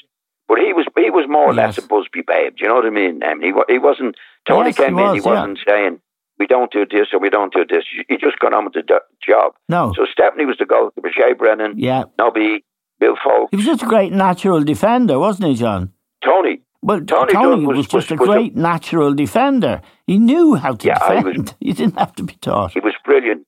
[0.49, 2.57] But he was he was more or less a Busby babe.
[2.57, 3.23] Do you know what I mean?
[3.25, 4.17] Um, he he wasn't.
[4.47, 5.05] Tony Yes, he came in.
[5.05, 5.35] was, He yeah.
[5.35, 6.01] wasn't saying
[6.39, 7.85] we don't do this or we don't do this.
[8.09, 9.55] He just got on with the do- job.
[9.69, 9.93] No.
[9.97, 11.11] So Stepney was the goalkeeper.
[11.13, 12.05] Shay Brennan, Yeah.
[12.19, 12.63] Nobby,
[13.01, 15.93] Bill Foulkes, He was just a great natural defender, wasn't he, John?
[16.23, 16.61] Tony.
[16.83, 19.81] Well, Tony Tony, was, was- just a was- a- great natural defender.
[20.07, 21.55] He knew how to Yeah, I was- defend.
[21.61, 22.73] he didn't have to be taught.
[22.73, 23.44] He was brilliant.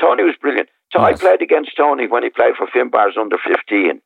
[0.00, 0.68] Tony was brilliant.
[0.92, 1.18] So Yes.
[1.18, 4.00] I played against Tony when he played for Finbar's under fifteen.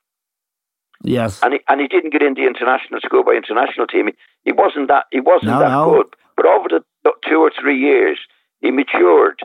[1.03, 1.40] Yes.
[1.42, 4.09] and he, and he didn't get in the international schoolboy international team.
[4.09, 4.12] He,
[4.44, 5.90] he wasn't that he wasn't No, that no.
[5.94, 6.07] good.
[6.37, 6.83] But over the
[7.29, 8.18] two or three years,
[8.61, 9.40] he matured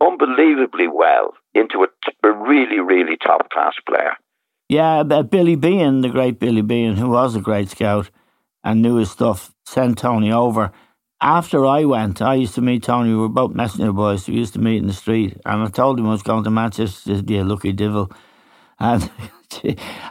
[0.00, 1.86] unbelievably well into
[2.24, 4.14] a really really top class player.
[4.68, 8.10] Yeah, Billy Behan, the great Billy Behan, who was a great scout
[8.64, 10.72] and knew his stuff, sent Tony over.
[11.22, 13.10] After I went, I used to meet Tony.
[13.10, 14.28] We were both messenger boys.
[14.28, 16.50] We used to meet in the street, and I told him I was going to
[16.50, 18.10] Manchester to be a lucky devil.
[18.80, 19.10] And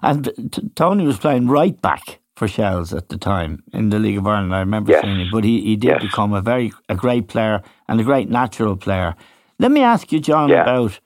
[0.01, 4.17] and t- Tony was playing right back for Shels at the time in the League
[4.19, 4.55] of Ireland.
[4.55, 5.01] I remember Yes.
[5.01, 6.01] seeing him, but he, he did Yes.
[6.01, 9.15] become a very a great player and a great natural player.
[9.59, 10.61] Let me ask you, John, Yeah.
[10.61, 10.99] about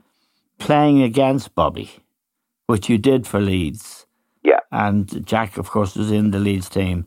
[0.59, 1.89] playing against Bobby,
[2.67, 4.05] which you did for Leeds
[4.43, 7.05] Yeah, and Jack, of course, was in the Leeds team.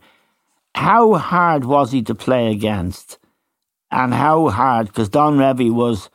[0.79, 3.19] How hard was he to play against?
[3.91, 6.09] And how hard, because Don Revie was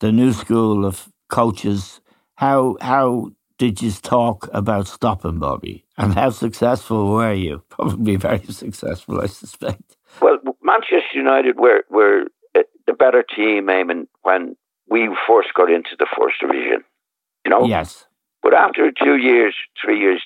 [0.00, 2.02] the new school of coaches,
[2.34, 5.86] how, how did you talk about stopping Bobby?
[5.96, 7.62] And how successful were you?
[7.70, 9.96] Probably very successful, I suspect.
[10.20, 14.54] well, Manchester United were were uh, the better team, Eamon, when
[14.86, 16.84] we first got into the first division.
[17.46, 18.04] You know, Yes.
[18.42, 20.20] but after two years, three years,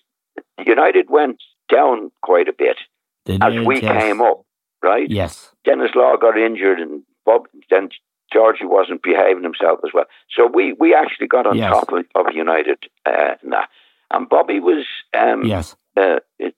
[0.66, 1.36] United went
[1.72, 2.78] down quite a bit
[3.26, 4.02] As we yes.
[4.02, 4.44] came up,
[4.82, 5.08] right?
[5.10, 5.50] Yes.
[5.64, 7.88] Denis Law got injured and Bob then
[8.32, 10.04] Georgie wasn't behaving himself as well.
[10.34, 11.72] So we, we actually got on Yes.
[11.72, 13.68] top of, of United uh, that.
[14.10, 14.84] And Bobby was
[15.18, 15.76] um, Yes.
[15.96, 16.54] uh, it,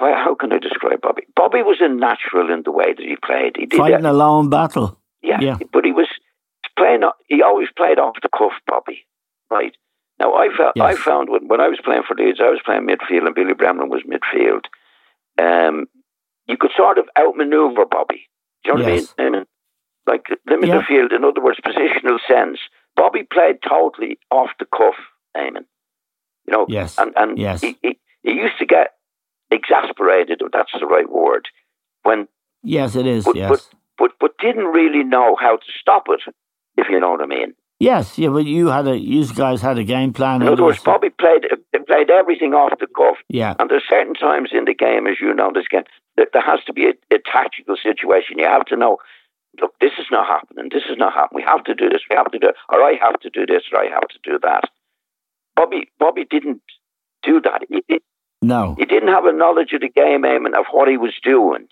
[0.00, 1.22] well, how can I describe Bobby?
[1.34, 3.56] Bobby was a natural in the way that he played.
[3.56, 4.10] He did Fighting that.
[4.10, 4.98] a long battle.
[5.22, 5.58] Yeah, yeah.
[5.72, 6.08] but he was
[6.78, 7.02] playing.
[7.28, 9.06] He always played off the cuff, Bobby.
[9.50, 9.74] Right
[10.20, 12.86] now, I felt I found when, when I was playing for Leeds, I was playing
[12.86, 14.64] midfield, and Billy Bremner was midfield.
[15.38, 15.86] Um,
[16.46, 18.28] you could sort of outmaneuver Bobby.
[18.64, 19.12] Do you know Yes.
[19.16, 19.44] what I mean?
[20.06, 20.78] Like limit Yeah.
[20.78, 21.12] the field.
[21.12, 22.58] In other words, positional sense.
[22.94, 24.94] Bobby played totally off the cuff,
[25.36, 25.66] Eamon.
[26.46, 26.96] You know, Yes.
[26.98, 27.60] and and Yes.
[27.60, 28.94] he, he he used to get
[29.50, 31.48] exasperated, if that's the right word,
[32.02, 32.28] when
[32.62, 33.24] Yes, it is.
[33.24, 33.48] but, yes.
[33.50, 36.20] but but but didn't really know how to stop it,
[36.76, 37.54] if you know what I mean.
[37.78, 38.18] Yes.
[38.18, 40.42] Yeah, but you had a, you guys had a game plan.
[40.42, 43.54] In other words, Bobby played uh, played everything off the cuff, Yeah.
[43.58, 45.84] and there's certain times in the game, as you know, this game,
[46.16, 48.38] that there has to be a, a tactical situation.
[48.38, 48.98] You have to know,
[49.60, 50.70] look, this is not happening.
[50.72, 51.42] This is not happening.
[51.44, 52.02] We have to do this.
[52.10, 54.38] We have to do, or I have to do this, or I have to do
[54.42, 54.64] that.
[55.54, 56.60] Bobby Bobby didn't
[57.22, 57.62] do that.
[57.68, 58.00] He, he,
[58.42, 58.74] No.
[58.78, 61.68] he didn't have a knowledge of the game, Eamon, of what he was doing.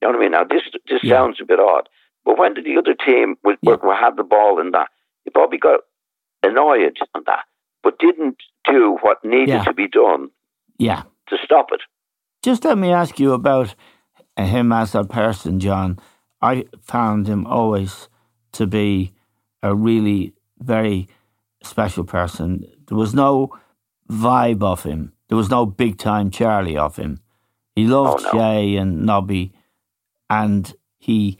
[0.00, 0.32] You know what I mean?
[0.32, 1.16] Now this this Yeah.
[1.16, 1.88] sounds a bit odd,
[2.24, 3.76] but when did the other team was, Yeah.
[3.82, 4.88] were, had the ball in that,
[5.24, 5.80] he probably got
[6.42, 7.44] annoyed on that,
[7.82, 9.64] but didn't do what needed Yeah.
[9.64, 10.30] to be done
[10.78, 11.02] Yeah.
[11.28, 11.80] to stop it.
[12.42, 13.74] Just let me ask you about
[14.36, 15.98] uh, him as a person, John.
[16.40, 18.08] I found him always
[18.52, 19.12] to be
[19.62, 21.08] a really very
[21.62, 22.64] special person.
[22.88, 23.50] There was no
[24.10, 25.12] vibe of him.
[25.28, 27.20] There was no big time Charlie of him.
[27.76, 28.38] He loved Oh, no.
[28.38, 29.52] Shay and Nobby,
[30.30, 31.38] and he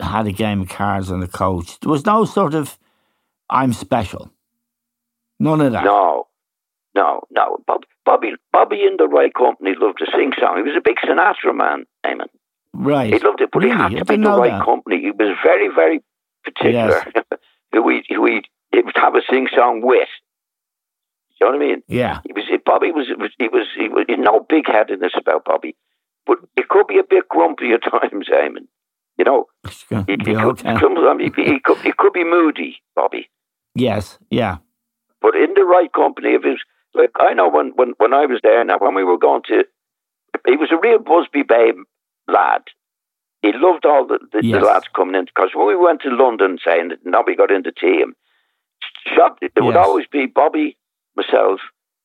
[0.00, 1.80] had a game of cards on the coach.
[1.80, 2.78] There was no sort of
[3.50, 4.30] I'm special.
[5.38, 5.84] None of that.
[5.84, 6.28] No,
[6.94, 7.58] no, no.
[7.66, 10.56] Bob, Bobby, Bobby in the right company loved to sing song.
[10.56, 12.26] He was a big Sinatra man, Eamon.
[12.72, 13.12] Right.
[13.12, 13.74] He loved it, but really?
[13.74, 14.64] he had I to be didn't the right that.
[14.64, 15.00] company.
[15.00, 16.00] He was very, very
[16.44, 17.04] particular
[17.72, 20.08] who he who he he would have a sing song with.
[21.40, 21.82] You know what I mean?
[21.88, 22.20] Yeah.
[22.26, 25.76] He was Bobby was he was he was he was no big headedness about Bobby,
[26.26, 28.66] but it could be a bit grumpy at times, Eamon.
[29.16, 33.30] You know, It's he, he, could, sometimes he, he could he could be moody, Bobby.
[33.74, 34.18] Yes.
[34.30, 34.56] Yeah.
[35.20, 36.30] but in the right company.
[36.34, 36.60] If it was
[36.94, 39.64] like I know when when when I was there now when we were going to,
[40.46, 41.76] he was a real Busby Babe
[42.28, 42.62] lad.
[43.42, 44.60] He loved all the, the, Yes.
[44.60, 47.70] the lads coming in because when we went to London, saying that Nobby got into
[47.72, 48.14] team,
[49.14, 50.76] shop there would always be Bobby,
[51.16, 51.60] myself,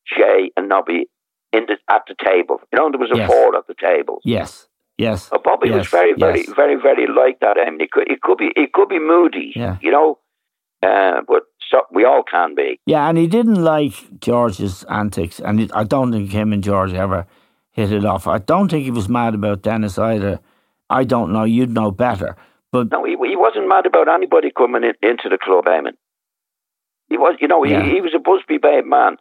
[0.05, 1.07] Shay, and Nobby
[1.53, 2.61] in the at the table.
[2.71, 3.29] You know, there was a Yes.
[3.31, 4.19] four at the table.
[4.23, 4.67] Yes.
[4.99, 5.29] Yes.
[5.29, 6.53] So Bobby was very, very, yes.
[6.55, 7.57] very, very like that.
[7.57, 9.77] I mean, he could, he could be, he could be moody, Yeah.
[9.81, 10.19] you know,
[10.83, 12.79] uh, but so, we all can be.
[12.85, 16.93] Yeah, and he didn't like George's antics, and it, I don't think him and George
[16.93, 17.27] ever
[17.71, 18.27] hit it off.
[18.27, 20.39] I don't think he was mad about Denis either.
[20.89, 21.43] I don't know.
[21.45, 22.35] You'd know better.
[22.71, 25.93] But No, he, he wasn't mad about anybody coming in, into the club, Eamon.
[27.09, 27.83] He was, you know, Yeah.
[27.83, 29.17] he, he was a Busby Babe man,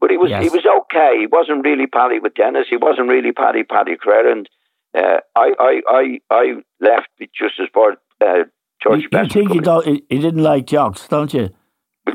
[0.00, 0.42] but he was Yes.
[0.44, 1.16] he was okay.
[1.18, 2.66] He wasn't really pally with Denis.
[2.68, 4.28] He wasn't really paddy paddy Clare.
[4.94, 6.44] Uh, I, I, I, I
[6.80, 8.44] left just as part uh,
[8.82, 11.50] George you, you think he, don't, he, he didn't like jocks, don't you?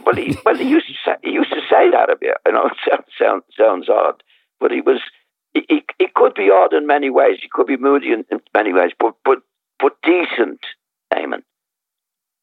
[0.05, 2.33] Well, he, well, he used to say, he used to say that of you.
[2.47, 4.23] I know it sounds sound, sounds odd,
[4.59, 5.01] but he was
[5.53, 7.37] he, he, he could be odd in many ways.
[7.41, 9.39] He could be moody in, in many ways, but but
[9.79, 10.59] but decent,
[11.13, 11.41] Eamon.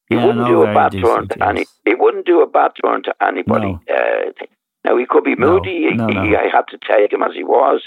[0.09, 1.65] He Yeah, wouldn't no, do a bad turn to any.
[1.85, 3.77] He wouldn't do a bad turn to anybody.
[3.89, 3.95] No.
[3.95, 4.45] Uh,
[4.85, 5.93] now he could be moody.
[5.93, 7.81] no, he, he- I had to take him as he was,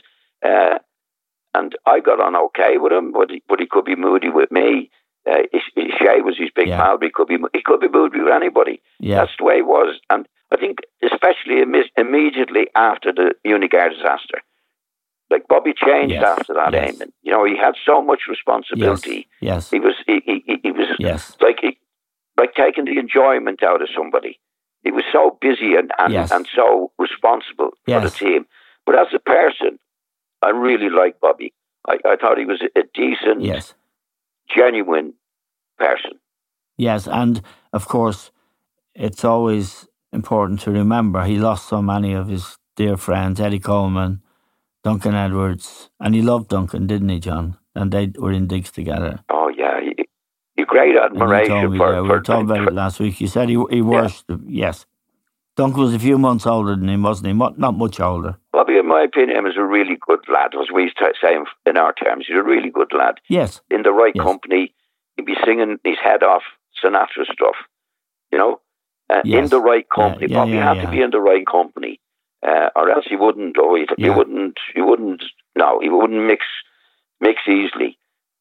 [0.44, 0.78] uh,
[1.54, 3.12] and I got on okay with him.
[3.12, 4.90] But he, but he could be moody with me.
[5.30, 5.42] Uh,
[5.76, 6.78] Shay was his big Yeah.
[6.82, 6.98] pal.
[6.98, 8.80] But he could be he could be moody with anybody.
[8.98, 9.16] Yeah.
[9.20, 9.98] That's the way it was.
[10.08, 14.40] And I think, especially imme- immediately after the Munich air disaster,
[15.30, 16.96] like Bobby changed Yes, after that, yes.
[16.96, 17.12] Eamon.
[17.22, 19.28] You know, he had so much responsibility.
[19.40, 19.70] Yes.
[19.70, 19.70] yes.
[19.70, 21.36] He was, he, he, he- he was Yes.
[21.40, 21.78] like, he,
[22.36, 24.40] like taking the enjoyment out of somebody.
[24.82, 26.30] He was so busy and, and, Yes.
[26.32, 28.46] and so responsible for the team.
[28.86, 29.78] But as a person,
[30.42, 31.52] I really liked Bobby.
[31.88, 33.74] I, I thought he was a decent, Yes.
[34.54, 35.14] genuine
[35.78, 36.12] person.
[36.76, 37.06] Yes.
[37.06, 38.30] And of course,
[38.94, 44.22] it's always important to remember he lost so many of his dear friends, Eddie Colman,
[44.82, 47.56] Duncan Edwards, and he loved Duncan, didn't he, John?
[47.74, 49.20] And they were in digs together.
[49.30, 50.04] Oh yeah, he,
[50.56, 52.74] he great And you admiration told me, for, yeah, we for, were talking about it
[52.74, 53.20] last week.
[53.20, 54.44] You said he he worshipped him.
[54.48, 54.86] Yes.
[55.56, 57.32] Duncan was a few months older than him, wasn't he?
[57.32, 58.36] Not much older.
[58.52, 60.52] Bobby, in my opinion, was a really good lad.
[60.60, 61.34] As we used to say
[61.66, 63.16] in- our terms, he's a really good lad.
[63.28, 63.60] Yes.
[63.70, 64.24] In the right Yes.
[64.24, 64.74] company,
[65.16, 66.42] he'd be singing his head off
[66.82, 67.56] Sinatra stuff.
[68.32, 68.60] You know,
[69.12, 70.28] uh, in the right company.
[70.30, 70.84] yeah, Bobby yeah, had yeah.
[70.84, 72.00] to be in the right company,
[72.46, 73.58] uh, or else he wouldn't.
[73.58, 74.58] Or he, he wouldn't.
[74.74, 75.24] He wouldn't.
[75.56, 76.44] No, he wouldn't mix
[77.20, 77.98] mix easily.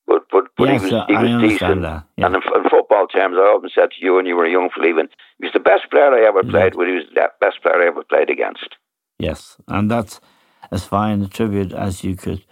[0.10, 1.86] But but but Yes, he was uh, he I was understand decent.
[1.86, 2.28] that, yeah.
[2.28, 4.72] And in, in football terms, I often said to you when you were a young
[4.86, 6.90] even he was the best player I ever played with.
[6.90, 8.70] He was the best player I ever played against.
[9.20, 9.58] Yes.
[9.70, 10.22] And that's
[10.72, 12.44] as fine a tribute as you could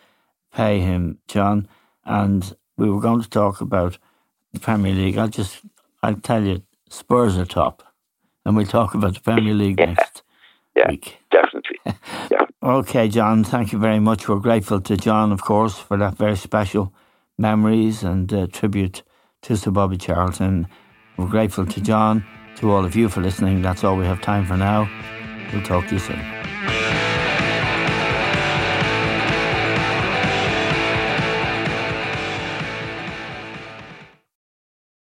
[0.54, 1.68] pay him, John.
[2.06, 4.00] And we were going to talk about
[4.54, 5.18] the Premier League.
[5.20, 5.62] I'll just,
[6.04, 7.84] I'll tell you, Spurs are top.
[8.46, 9.88] And we'll talk about the Premier League Yeah.
[9.88, 10.24] next
[10.76, 11.20] Yeah, week.
[11.32, 11.80] definitely.
[12.32, 12.46] Yeah.
[12.64, 14.28] Okay, John, thank you very much.
[14.30, 16.94] We're grateful to John, of course, for that very special
[17.38, 19.04] memories and uh, tribute
[19.44, 20.68] to Sir Bobby Charlton.
[21.18, 22.26] We're grateful to John,
[22.58, 23.62] to all of you for listening.
[23.62, 24.90] That's all we have time for now.
[25.54, 26.37] We'll talk to you soon.